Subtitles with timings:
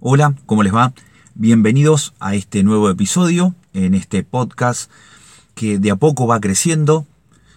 [0.00, 0.92] Hola, ¿cómo les va?
[1.34, 4.90] Bienvenidos a este nuevo episodio en este podcast
[5.54, 7.06] que de a poco va creciendo,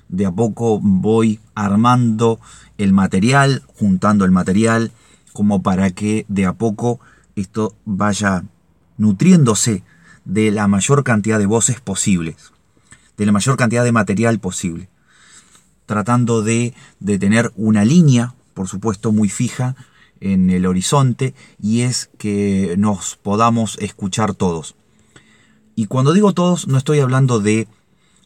[0.08, 2.40] de a poco voy armando
[2.78, 4.94] el material, juntando el material,
[5.34, 7.02] como para que de a poco
[7.36, 8.46] esto vaya
[8.98, 9.84] nutriéndose
[10.24, 12.54] de la mayor cantidad de voces posibles,
[13.18, 14.88] de la mayor cantidad de material posible,
[15.86, 19.76] tratando de, de tener una línea, por supuesto, muy fija
[20.22, 24.76] en el horizonte y es que nos podamos escuchar todos.
[25.76, 27.68] Y cuando digo todos, no estoy hablando de,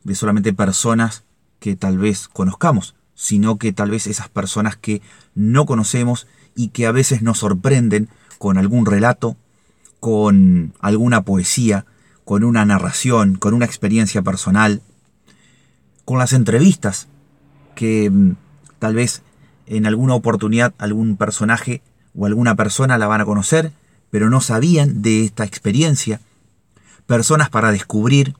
[0.03, 1.23] de solamente personas
[1.59, 5.01] que tal vez conozcamos, sino que tal vez esas personas que
[5.35, 9.37] no conocemos y que a veces nos sorprenden con algún relato,
[9.99, 11.85] con alguna poesía,
[12.25, 14.81] con una narración, con una experiencia personal,
[16.05, 17.07] con las entrevistas
[17.75, 18.35] que mm,
[18.79, 19.21] tal vez
[19.65, 21.81] en alguna oportunidad algún personaje
[22.15, 23.71] o alguna persona la van a conocer,
[24.09, 26.21] pero no sabían de esta experiencia.
[27.07, 28.35] Personas para descubrir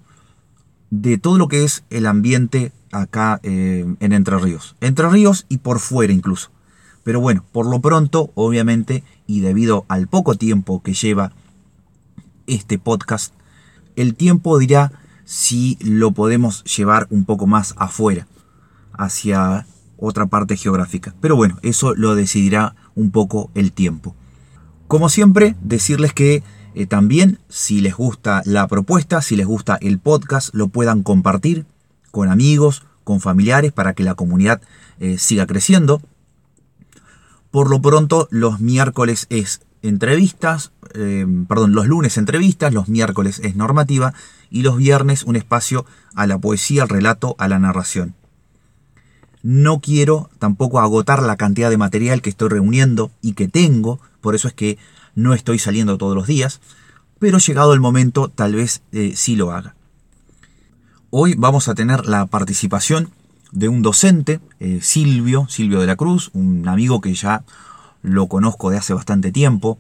[0.90, 4.76] de todo lo que es el ambiente acá eh, en Entre Ríos.
[4.80, 6.52] Entre Ríos y por fuera incluso.
[7.04, 11.34] Pero bueno, por lo pronto, obviamente, y debido al poco tiempo que lleva
[12.48, 13.34] este podcast,
[13.96, 14.92] el tiempo dirá
[15.26, 18.28] si lo podemos llevar un poco más afuera,
[18.94, 19.66] hacia
[19.98, 21.14] otra parte geográfica.
[21.20, 24.16] Pero bueno, eso lo decidirá un poco el tiempo.
[24.88, 26.44] Como siempre, decirles que
[26.76, 31.66] eh, también si les gusta la propuesta, si les gusta el podcast, lo puedan compartir
[32.12, 34.62] con amigos, con familiares, para que la comunidad
[35.00, 36.02] eh, siga creciendo.
[37.52, 43.56] Por lo pronto, los miércoles es entrevistas, eh, perdón, los lunes entrevistas, los miércoles es
[43.56, 44.14] normativa
[44.50, 45.86] y los viernes un espacio
[46.16, 48.16] a la poesía, al relato, a la narración.
[49.44, 54.36] No quiero tampoco agotar la cantidad de material que estoy reuniendo y que tengo, por
[54.36, 54.78] eso es que
[55.16, 56.62] no estoy saliendo todos los días,
[57.20, 59.76] pero llegado el momento tal vez eh, sí lo haga.
[61.10, 63.10] Hoy vamos a tener la participación
[63.52, 67.44] de un docente, eh, Silvio, Silvio de la Cruz, un amigo que ya
[68.02, 69.78] lo conozco de hace bastante tiempo,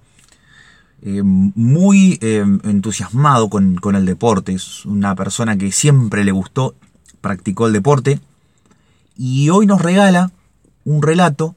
[1.01, 6.75] eh, muy entusiasmado con, con el deporte, es una persona que siempre le gustó,
[7.21, 8.19] practicó el deporte,
[9.15, 10.31] y hoy nos regala
[10.85, 11.55] un relato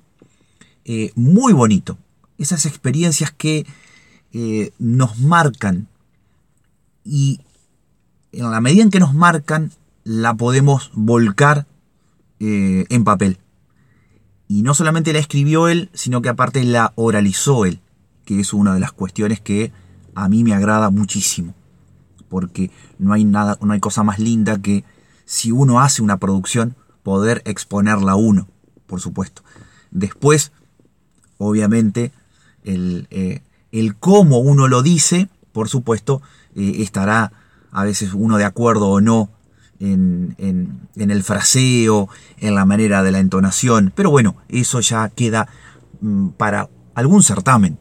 [0.85, 1.99] eh, muy bonito.
[2.39, 3.67] Esas experiencias que
[4.33, 5.89] eh, nos marcan
[7.05, 7.41] y
[8.33, 9.73] en la medida en que nos marcan
[10.05, 11.67] la podemos volcar
[12.39, 13.39] eh, en papel.
[14.49, 17.81] Y no solamente la escribió él, sino que aparte la oralizó él,
[18.25, 19.73] que es una de las cuestiones que
[20.15, 21.55] a mí me agrada muchísimo.
[22.29, 24.85] Porque no hay nada, no hay cosa más linda que
[25.25, 28.49] si uno hace una producción, poder exponerla uno,
[28.89, 29.45] por supuesto.
[29.93, 30.51] Después,
[31.39, 32.11] obviamente,
[32.65, 36.21] el, eh, el cómo uno lo dice, por supuesto,
[36.57, 37.31] eh, estará
[37.71, 39.31] a veces uno de acuerdo o no
[39.79, 42.09] en, en, el fraseo,
[42.39, 45.47] en la manera de la entonación, pero bueno, eso ya queda
[46.01, 47.79] mm, para algún certamen,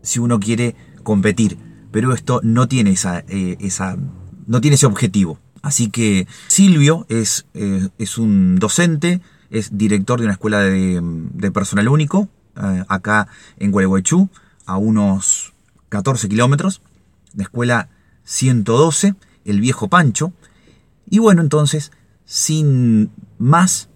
[0.00, 1.58] si uno quiere competir,
[1.90, 3.98] pero esto no tiene esa, eh, esa
[4.46, 5.40] no tiene ese objetivo.
[5.66, 11.88] Así que Silvio es, eh, es un docente, es director de una escuela de, personal
[11.88, 13.26] único, eh, acá
[13.58, 14.28] en Gualeguaychú,
[14.64, 15.54] a unos
[15.88, 16.82] 14 kilómetros,
[17.34, 17.88] la escuela
[18.22, 20.32] 112, el viejo Pancho.
[21.10, 21.90] Y bueno, entonces,
[22.24, 23.10] sin
[23.40, 23.88] más,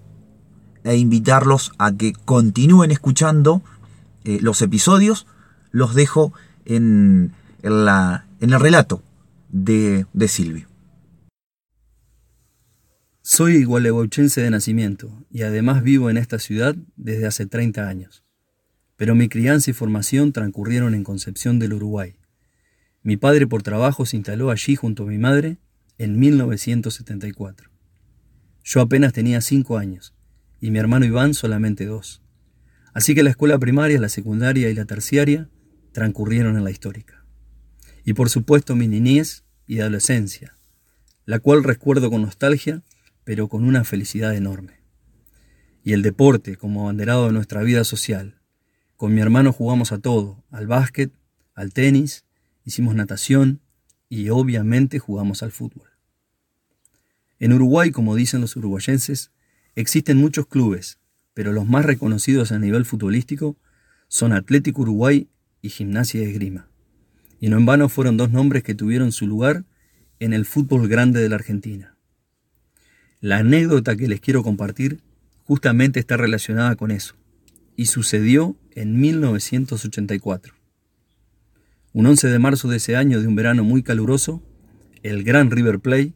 [0.83, 3.63] e invitarlos a que continúen escuchando
[4.25, 5.29] eh, los episodios,
[5.71, 6.33] los dejo
[6.65, 7.33] en,
[7.63, 9.05] la, en el relato
[9.51, 10.70] de, de Silvio.
[13.33, 18.25] Soy gualeguaychense de nacimiento y además vivo en esta ciudad desde hace 30 años.
[18.97, 22.17] Pero mi crianza y formación transcurrieron en Concepción del Uruguay.
[23.05, 25.59] Mi padre por trabajo se instaló allí junto a mi madre
[25.97, 27.71] en 1974.
[28.65, 30.13] Yo apenas tenía 5 años
[30.61, 32.23] y mi hermano Iván solamente 2.
[32.95, 35.49] Así que la escuela primaria, la secundaria y la terciaria
[35.93, 37.25] transcurrieron en la histórica.
[38.05, 40.57] Y por supuesto mi niñez y adolescencia,
[41.27, 42.83] la cual recuerdo con nostalgia
[43.31, 44.81] pero con una felicidad enorme.
[45.85, 48.41] Y el deporte como abanderado de nuestra vida social.
[48.97, 51.13] Con mi hermano jugamos a todo, al básquet,
[51.55, 52.25] al tenis,
[52.65, 53.61] hicimos natación
[54.09, 55.91] y obviamente jugamos al fútbol.
[57.39, 59.31] En Uruguay, como dicen los uruguayenses,
[59.77, 60.99] existen muchos clubes,
[61.33, 63.57] pero los más reconocidos a nivel futbolístico
[64.09, 65.29] son Atlético Uruguay
[65.63, 66.69] y Gimnasia de Esgrima.
[67.39, 69.67] Y no en vano fueron dos nombres que tuvieron su lugar
[70.19, 71.97] en el fútbol grande de la Argentina.
[73.23, 75.03] La anécdota que les quiero compartir
[75.45, 77.17] justamente está relacionada con eso
[77.77, 80.55] y sucedió en 1984.
[81.93, 84.43] Un 11 de marzo de ese año, de un verano muy caluroso,
[85.03, 86.15] el gran River Plate,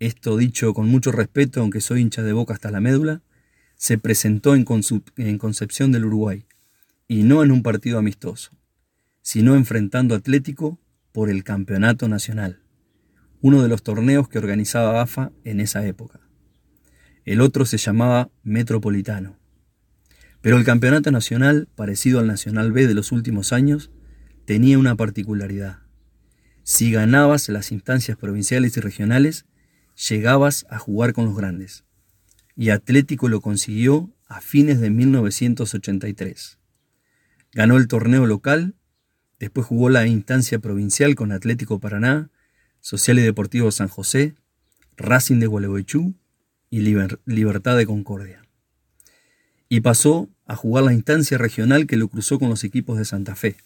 [0.00, 3.22] esto dicho con mucho respeto, aunque soy hincha de boca hasta la médula,
[3.76, 4.64] se presentó en,
[5.18, 6.44] en Concepción del Uruguay,
[7.06, 8.50] y no en un partido amistoso,
[9.20, 10.80] sino enfrentando Atlético
[11.12, 12.62] por el Campeonato Nacional,
[13.40, 16.18] uno de los torneos que organizaba AFA en esa época.
[17.24, 19.38] El otro se llamaba Metropolitano.
[20.40, 23.92] Pero el Campeonato Nacional, parecido al Nacional B de los últimos años,
[24.44, 25.78] tenía una particularidad.
[26.64, 29.46] Si ganabas las instancias provinciales y regionales,
[30.08, 31.84] llegabas a jugar con los grandes.
[32.56, 36.58] Y Atlético lo consiguió a fines de 1983.
[37.52, 38.74] Ganó el torneo local,
[39.38, 42.30] después jugó la instancia provincial con Atlético Paraná,
[42.80, 44.34] Social y Deportivo San José,
[44.96, 46.16] Racing de Gualeguaychú
[46.72, 48.42] y Libertad de Concordia.
[49.68, 53.36] Y pasó a jugar la instancia regional que lo cruzó con los equipos de Santa
[53.36, 53.56] Fe.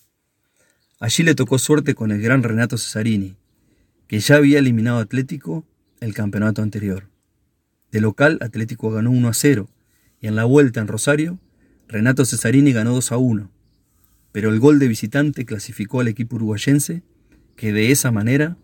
[0.99, 3.37] Allí le tocó suerte con el gran Renato Cesarini,
[4.08, 5.64] que ya había eliminado a Atlético
[6.00, 7.08] el campeonato anterior.
[7.93, 9.69] De local, Atlético ganó 1 a 0,
[10.20, 11.38] y en la vuelta en Rosario,
[11.87, 13.53] Renato Cesarini ganó 2 a 1.
[14.32, 17.05] Pero el gol de visitante clasificó al equipo uruguayense,
[17.55, 18.56] que de esa manera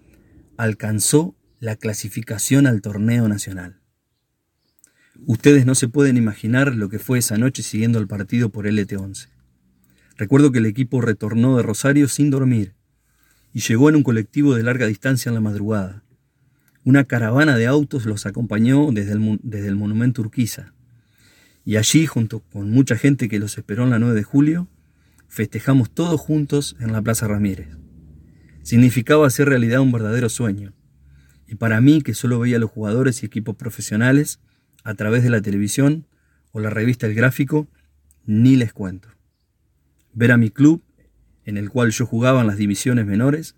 [0.56, 3.81] alcanzó la clasificación al torneo nacional.
[5.24, 9.28] Ustedes no se pueden imaginar lo que fue esa noche siguiendo el partido por LT11.
[10.16, 12.74] Recuerdo que el equipo retornó de Rosario sin dormir
[13.52, 16.02] y llegó en un colectivo de larga distancia en la madrugada.
[16.84, 20.74] Una caravana de autos los acompañó desde el, desde el monumento Urquiza.
[21.64, 24.69] Y allí, junto con mucha gente que los esperó en la 9 de julio,
[25.28, 27.69] festejamos todos juntos en la Plaza Ramírez.
[28.64, 30.72] Significaba hacer realidad un verdadero sueño.
[31.46, 34.40] Y para mí, que solo veía a los jugadores y equipos profesionales,
[34.84, 36.06] a través de la televisión
[36.52, 37.69] o la revista El Gráfico,
[38.25, 39.08] ni les cuento.
[40.12, 40.82] Ver a mi club,
[41.44, 43.56] en el cual yo jugaba en las divisiones menores,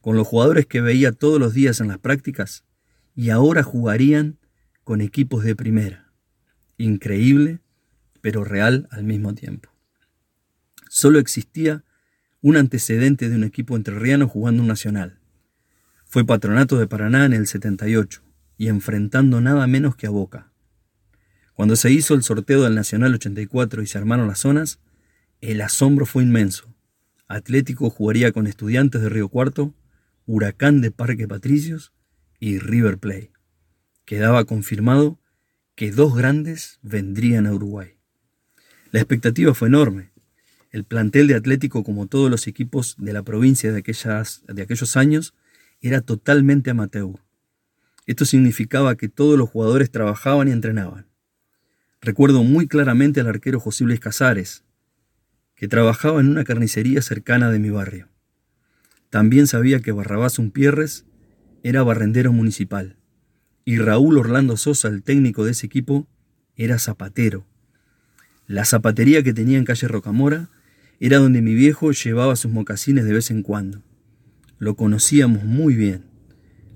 [0.00, 2.64] con los jugadores que veía todos los días en las prácticas,
[3.16, 4.38] y ahora jugarían
[4.84, 6.12] con equipos de primera.
[6.76, 7.60] Increíble,
[8.20, 9.70] pero real al mismo tiempo.
[10.88, 11.84] Solo existía
[12.40, 15.18] un antecedente de un equipo entrerriano jugando un nacional.
[16.04, 18.22] Fue patronato de Paraná en el 78
[18.58, 20.52] y enfrentando nada menos que a Boca.
[21.54, 24.80] Cuando se hizo el sorteo del Nacional 84 y se armaron las zonas,
[25.40, 26.74] el asombro fue inmenso.
[27.28, 29.72] Atlético jugaría con Estudiantes de Río Cuarto,
[30.26, 31.92] Huracán de Parque Patricios
[32.40, 33.30] y River Plate.
[34.04, 35.20] Quedaba confirmado
[35.76, 37.94] que dos grandes vendrían a Uruguay.
[38.90, 40.10] La expectativa fue enorme.
[40.72, 45.34] El plantel de Atlético, como todos los equipos de la provincia de, de aquellos años,
[45.80, 47.20] era totalmente amateur.
[48.06, 51.13] Esto significaba que todos los jugadores trabajaban y entrenaban.
[52.04, 54.62] Recuerdo muy claramente al arquero José Luis Casares,
[55.54, 58.10] que trabajaba en una carnicería cercana de mi barrio.
[59.08, 61.06] También sabía que Barrabás Unpierres
[61.62, 62.98] era barrendero municipal
[63.64, 66.06] y Raúl Orlando Sosa, el técnico de ese equipo,
[66.56, 67.46] era zapatero.
[68.46, 70.50] La zapatería que tenía en calle Rocamora
[71.00, 73.82] era donde mi viejo llevaba sus mocasines de vez en cuando.
[74.58, 76.04] Lo conocíamos muy bien.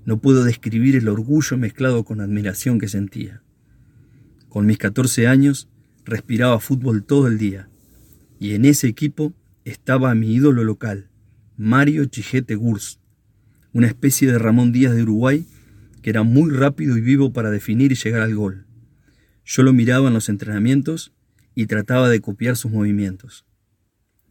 [0.05, 3.43] No puedo describir el orgullo mezclado con admiración que sentía.
[4.49, 5.69] Con mis 14 años
[6.05, 7.69] respiraba fútbol todo el día
[8.39, 11.09] y en ese equipo estaba mi ídolo local,
[11.55, 12.99] Mario Chijete Gurs,
[13.73, 15.45] una especie de Ramón Díaz de Uruguay
[16.01, 18.65] que era muy rápido y vivo para definir y llegar al gol.
[19.45, 21.13] Yo lo miraba en los entrenamientos
[21.53, 23.45] y trataba de copiar sus movimientos.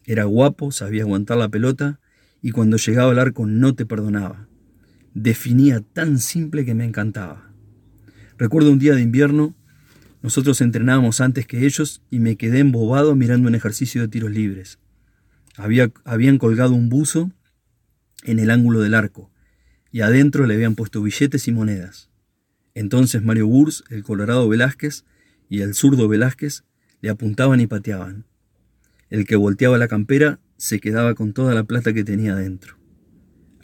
[0.04, 2.00] Era guapo, sabía aguantar la pelota
[2.40, 4.48] y cuando llegaba al arco no te perdonaba.
[5.14, 7.52] Definía tan simple que me encantaba.
[8.38, 9.54] Recuerdo un día de invierno
[10.20, 14.78] nosotros entrenábamos antes que ellos y me quedé embobado mirando un ejercicio de tiros libres.
[15.56, 17.30] Había, habían colgado un buzo
[18.24, 19.30] en el ángulo del arco
[19.92, 22.10] y adentro le habían puesto billetes y monedas.
[22.74, 25.04] Entonces Mario Burs, el Colorado Velázquez
[25.48, 26.64] y el zurdo Velázquez
[27.00, 28.26] le apuntaban y pateaban.
[29.10, 32.76] El que volteaba la campera se quedaba con toda la plata que tenía dentro.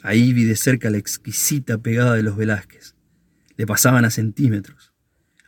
[0.01, 2.95] Ahí vi de cerca la exquisita pegada de los Velázquez.
[3.57, 4.94] Le pasaban a centímetros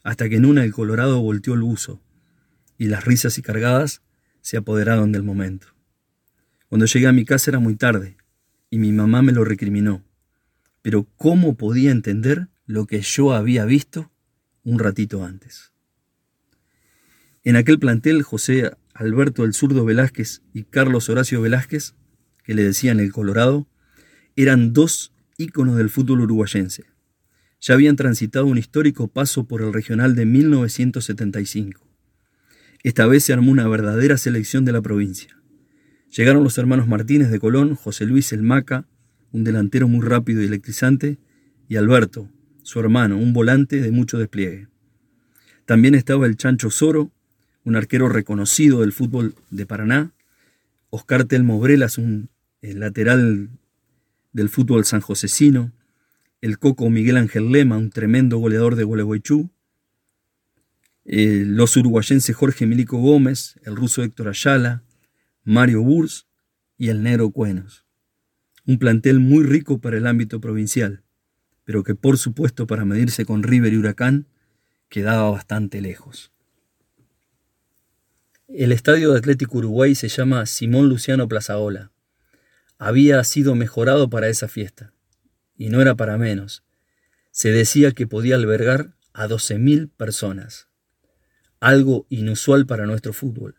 [0.08, 2.02] hasta que en una el Colorado volteó el buzo,
[2.78, 4.02] y las risas y cargadas
[4.40, 5.68] se apoderaron del momento.
[6.70, 8.16] Cuando llegué a mi casa era muy tarde,
[8.70, 10.06] y mi mamá me lo recriminó.
[10.82, 14.10] Pero ¿cómo podía entender lo que yo había visto
[14.64, 15.74] un ratito antes?
[17.44, 21.96] En aquel plantel, José Alberto el zurdo Velázquez y Carlos Horacio Velázquez,
[22.46, 23.68] que le decían el Colorado,
[24.38, 26.86] eran dos íconos del fútbol uruguayense
[27.60, 31.86] ya habían transitado un histórico paso por el regional de 1975.
[32.84, 35.42] Esta vez se armó una verdadera selección de la provincia.
[36.16, 38.88] Llegaron los hermanos Martínez de Colón, José Luis El Maca,
[39.32, 41.18] un delantero muy rápido y electrizante,
[41.68, 42.30] y Alberto,
[42.64, 44.68] su hermano, un volante de mucho despliegue.
[45.66, 47.12] También estaba el Chancho Soro,
[47.66, 50.14] un arquero reconocido del fútbol de Paraná,
[50.90, 52.30] Oscar Telmo Brelas, un
[52.62, 53.50] lateral
[54.32, 55.74] del fútbol sanjosecino,
[56.42, 59.50] el Coco Miguel Ángel Lema, un tremendo goleador de Gualeguaychú,
[61.06, 64.84] eh, los uruguayenses Jorge Milico Gómez, el ruso Héctor Ayala,
[65.44, 66.28] Mario Burs
[66.78, 67.86] y el negro Cuenos.
[68.66, 71.04] Un plantel muy rico para el ámbito provincial,
[71.64, 74.28] pero que por supuesto para medirse con River y Huracán
[74.90, 76.34] quedaba bastante lejos.
[78.50, 81.92] El estadio de Atlético Uruguay se llama Simón Luciano Plazaola.
[82.78, 84.94] Había sido mejorado para esa fiesta,
[85.58, 86.64] y no era para menos.
[87.32, 90.68] Se decía que podía albergar a 12.000 personas,
[91.60, 93.56] algo inusual para nuestro fútbol.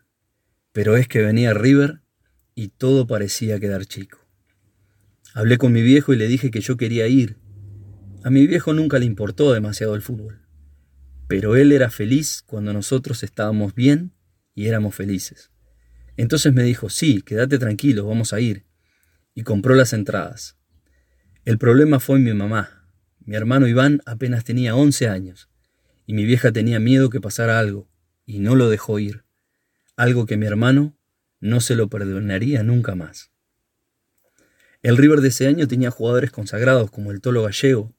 [0.71, 2.01] Pero es que venía River
[2.55, 4.19] y todo parecía quedar chico.
[5.33, 7.37] Hablé con mi viejo y le dije que yo quería ir.
[8.23, 10.41] A mi viejo nunca le importó demasiado el fútbol,
[11.27, 14.13] pero él era feliz cuando nosotros estábamos bien
[14.55, 15.51] y éramos felices.
[16.17, 18.65] Entonces me dijo, sí, quédate tranquilo, vamos a ir.
[19.33, 20.58] Y compró las entradas.
[21.49, 22.85] El problema fue mi mamá.
[23.25, 25.49] Mi hermano Iván apenas tenía 11 años
[26.05, 27.89] y mi vieja tenía miedo que pasara algo
[28.27, 29.23] y no lo dejó ir
[29.95, 30.95] algo que mi hermano
[31.39, 33.31] no se lo perdonaría nunca más.
[34.83, 37.95] El River de ese año tenía jugadores consagrados como el Tolo Gallego,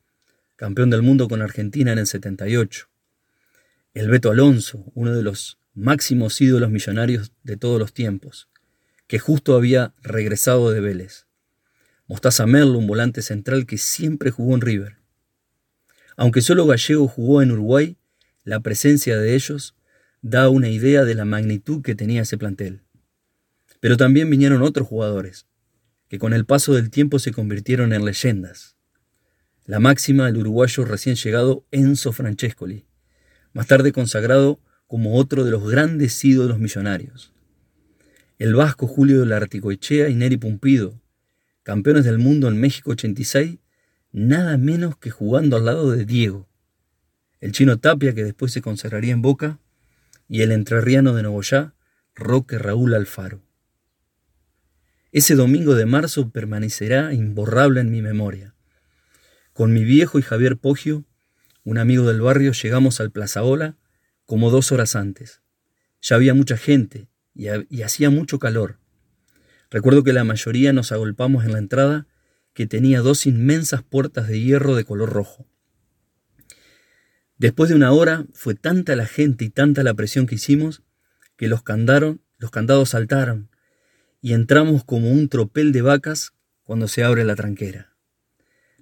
[0.55, 2.87] campeón del mundo con Argentina en el 78,
[3.95, 8.49] el Beto Alonso, uno de los máximos ídolos millonarios de todos los tiempos,
[9.09, 11.27] que justo había regresado de Vélez.
[12.11, 14.97] Mostaza Merlo, un volante central que siempre jugó en River.
[16.17, 17.99] Aunque solo Gallego jugó en Uruguay,
[18.43, 19.77] la presencia de ellos
[20.21, 22.83] da una idea de la magnitud que tenía ese plantel.
[23.79, 25.47] Pero también vinieron otros jugadores,
[26.09, 28.75] que con el paso del tiempo se convirtieron en leyendas.
[29.65, 32.87] La máxima, el uruguayo recién llegado Enzo Francescoli,
[33.53, 37.33] más tarde consagrado como otro de los grandes ídolos millonarios.
[38.37, 41.01] El vasco Julio de la Articoechea y Neri Pumpido,
[41.63, 43.59] campeones del mundo en México 86,
[44.13, 46.49] nada menos que jugando al lado de Diego.
[47.41, 49.59] El chino Tapia, que después se consagraría en Boca,
[50.29, 51.75] y el entrerriano de Nogoyá,
[52.15, 53.43] Roque Raúl Alfaro.
[55.13, 58.55] Ese domingo de marzo permanecerá imborrable en mi memoria.
[59.53, 61.05] Con mi viejo y Javier Poggio,
[61.65, 63.77] un amigo del barrio, llegamos al Plazaola
[64.25, 65.43] como dos horas antes.
[66.01, 68.80] Ya había mucha gente y, y hacía mucho calor.
[69.71, 72.07] Recuerdo que la mayoría nos agolpamos en la entrada
[72.55, 75.47] que tenía dos inmensas puertas de hierro de color rojo.
[77.39, 80.83] Después de una hora fue tanta la gente y tanta la presión que hicimos
[81.37, 83.49] que los, candaron, los candados saltaron
[84.21, 86.35] y entramos como un tropel de vacas
[86.65, 87.97] cuando se abre la tranquera.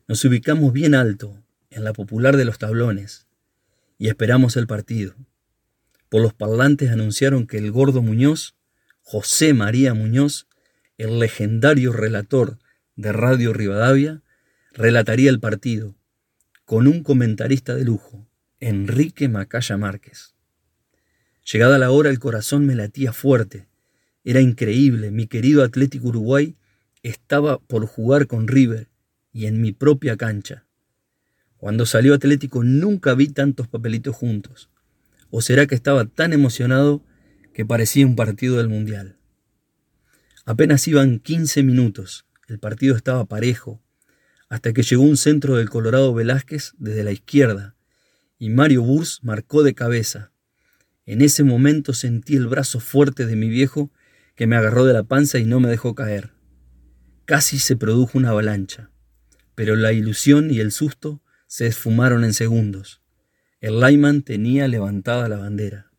[0.09, 1.41] Nos ubicamos bien alto,
[1.71, 3.29] en la popular de los tablones,
[3.99, 5.15] y esperamos el partido.
[6.09, 8.57] Por los parlantes anunciaron que el gordo Muñoz,
[9.03, 10.48] José María Muñoz,
[10.99, 12.59] el legendario relator
[12.97, 14.23] de Radio Rivadavia,
[14.73, 15.95] relataría el partido,
[16.65, 18.29] con un comentarista de lujo,
[18.59, 20.35] Enrique Macaya Márquez.
[21.51, 23.69] Llegada la hora el corazón me latía fuerte.
[24.25, 26.57] Era increíble, mi querido Atlético Uruguay
[27.05, 28.89] estaba por jugar con River
[29.33, 30.67] y en mi propia cancha.
[31.57, 34.69] Cuando salió Atlético nunca vi tantos papelitos juntos.
[35.31, 37.03] ¿O será que estaba tan emocionado
[37.55, 39.18] que parecía un partido del Mundial?
[40.49, 43.83] Apenas iban 15 minutos, el partido estaba parejo,
[44.49, 47.77] hasta que llegó un centro del Colorado Velázquez desde la izquierda,
[48.39, 50.33] y Mario Burs marcó de cabeza.
[51.05, 53.93] En ese momento sentí el brazo fuerte de mi viejo
[54.37, 56.31] que me agarró de la panza y no me dejó caer.
[57.27, 58.91] Casi se produjo una avalancha,
[59.55, 63.03] pero la ilusión y el susto se esfumaron en segundos.
[63.61, 65.93] El Lyman tenía levantada la bandera.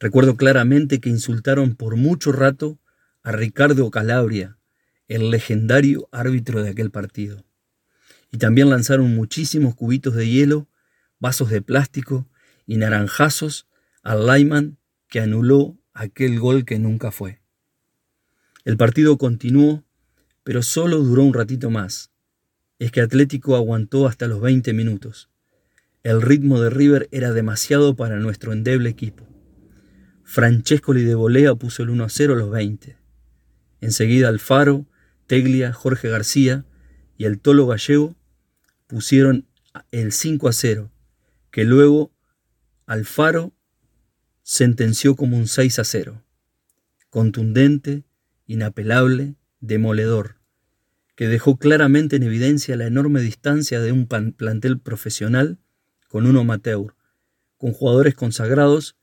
[0.00, 2.79] Recuerdo claramente que insultaron por mucho rato
[3.22, 4.58] a Ricardo Calabria,
[5.08, 7.44] el legendario árbitro de aquel partido.
[8.32, 10.68] Y también lanzaron muchísimos cubitos de hielo
[11.20, 12.26] vasos de plástico
[12.66, 13.68] y naranjazos
[14.02, 17.40] al Lyman que anuló aquel gol que nunca fue.
[18.64, 19.84] El partido continuó,
[20.42, 22.10] pero solo duró un ratito más.
[22.78, 25.28] Es que Atlético aguantó hasta los 20 minutos.
[26.02, 29.26] El ritmo de River era demasiado para nuestro endeble equipo.
[30.24, 32.96] Francesco de Volea puso el 1 a 0 a los 20.
[33.80, 34.86] Enseguida Alfaro,
[35.26, 36.64] Teglia, Jorge García
[37.16, 38.16] y el Tolo Gallego
[38.86, 39.46] pusieron
[39.90, 40.90] el 5 a 0
[41.50, 42.12] que luego
[42.86, 43.52] Alfaro
[44.42, 46.24] sentenció como un 6 a 0,
[47.08, 48.04] contundente
[48.46, 50.36] inapelable, demoledor,
[51.14, 55.58] que dejó claramente en evidencia la enorme distancia de un plantel profesional
[56.08, 56.94] con uno amateur,
[57.58, 58.96] con jugadores consagrados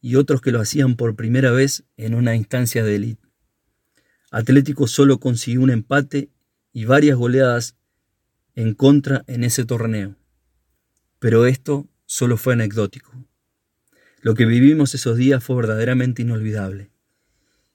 [0.00, 3.23] y otros que lo hacían por primera vez en una instancia de élite.
[4.34, 6.28] Atlético solo consiguió un empate
[6.72, 7.76] y varias goleadas
[8.56, 10.16] en contra en ese torneo.
[11.20, 13.12] Pero esto solo fue anecdótico.
[14.22, 16.90] Lo que vivimos esos días fue verdaderamente inolvidable.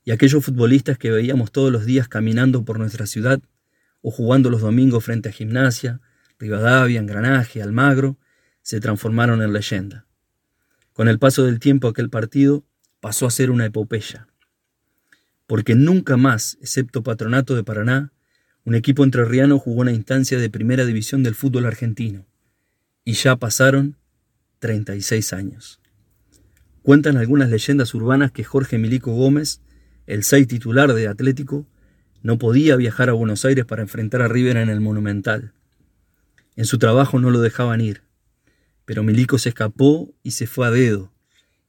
[0.03, 3.39] Y aquellos futbolistas que veíamos todos los días caminando por nuestra ciudad
[4.01, 6.01] o jugando los domingos frente a Gimnasia,
[6.39, 8.17] Rivadavia, Engranaje, Almagro,
[8.63, 10.07] se transformaron en leyenda.
[10.91, 12.65] Con el paso del tiempo aquel partido
[12.99, 14.28] pasó a ser una epopeya.
[15.49, 18.13] Porque nunca más, excepto Patronato de Paraná,
[18.65, 22.27] un equipo entrerriano jugó una instancia de primera división del fútbol argentino.
[23.03, 23.97] Y ya pasaron
[24.59, 25.81] 36 años.
[26.83, 29.63] Cuentan algunas leyendas urbanas que Jorge Milico Gómez,
[30.05, 31.65] el seis titular de Atlético,
[32.21, 35.53] no podía viajar a Buenos Aires para enfrentar a River en el Monumental.
[36.55, 38.03] En su trabajo no lo dejaban ir,
[38.85, 41.11] pero Milico se escapó y se fue a dedo,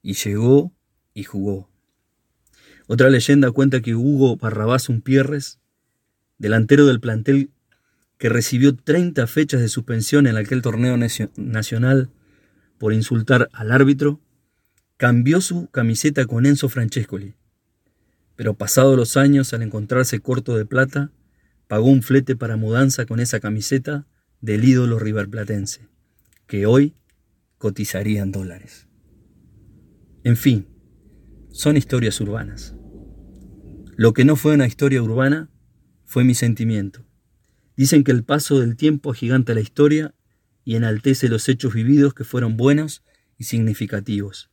[0.02, 0.70] y llegó
[1.14, 1.69] y jugó.
[2.92, 5.60] Otra leyenda cuenta que Hugo Barrabás Unpierres,
[6.38, 7.50] delantero del plantel
[8.18, 10.98] que recibió 30 fechas de suspensión en aquel torneo
[11.36, 12.10] nacional
[12.78, 14.20] por insultar al árbitro,
[14.96, 17.36] cambió su camiseta con Enzo Francescoli
[18.40, 21.12] pero pasados los años, al encontrarse corto de plata,
[21.68, 24.06] pagó un flete para mudanza con esa camiseta
[24.40, 25.90] del ídolo riverplatense,
[26.46, 26.94] que hoy
[27.58, 28.88] cotizaría en dólares.
[30.24, 30.66] En fin,
[31.50, 32.74] son historias urbanas.
[34.00, 35.50] Lo que no fue una historia urbana
[36.06, 37.04] fue mi sentimiento.
[37.76, 40.14] Dicen que el paso del tiempo agiganta la historia
[40.64, 43.04] y enaltece los hechos vividos que fueron buenos
[43.36, 44.48] y significativos.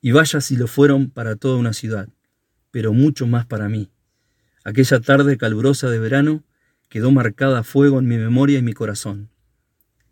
[0.00, 2.10] Y vaya si lo fueron para toda una ciudad
[2.70, 3.90] pero mucho más para mí.
[4.62, 6.44] Aquella tarde calurosa de verano
[6.88, 9.30] quedó marcada a fuego en mi memoria y mi corazón.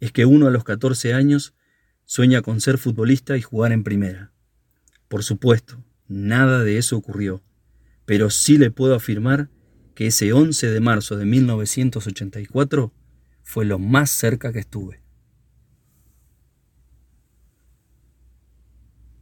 [0.00, 1.54] Es que uno a los 14 años
[2.06, 4.32] sueña con ser futbolista y jugar en primera.
[5.06, 7.44] Por supuesto, nada de eso ocurrió,
[8.08, 9.50] pero sí le puedo afirmar
[9.94, 12.90] que ese 11 de marzo de 1984
[13.42, 15.02] fue lo más cerca que estuve.